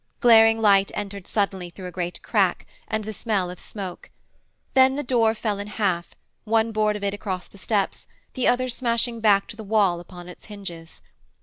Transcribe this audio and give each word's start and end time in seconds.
Glaring 0.19 0.59
light 0.59 0.89
entered 0.95 1.27
suddenly 1.27 1.69
through 1.69 1.85
a 1.85 1.91
great 1.91 2.23
crack, 2.23 2.65
and 2.87 3.03
the 3.03 3.13
smell 3.13 3.51
of 3.51 3.59
smoke. 3.59 4.09
Then 4.73 4.95
the 4.95 5.03
door 5.03 5.35
fell 5.35 5.59
in 5.59 5.67
half, 5.67 6.15
one 6.43 6.71
board 6.71 6.95
of 6.95 7.03
it 7.03 7.13
across 7.13 7.47
the 7.47 7.59
steps, 7.59 8.07
the 8.33 8.47
other 8.47 8.67
smashing 8.67 9.19
back 9.19 9.45
to 9.49 9.55
the 9.55 9.63
wall 9.63 9.99
upon 9.99 10.27
its 10.27 10.45
hinges. 10.45 11.03